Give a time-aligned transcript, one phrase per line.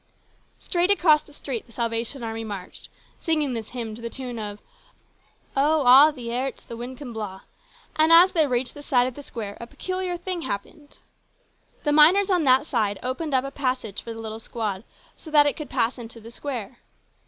[0.57, 4.57] Straight across the street the Salvation Army marched, singing this hymn to the tune of"
[5.55, 7.41] O' a' the airts the winds can blaw,"
[7.97, 10.97] and as they reached the side of the square a peculiar thing happened.
[11.83, 14.85] The miners on that side opened up a passage for the little squad
[15.15, 16.79] so that it could pass into the square.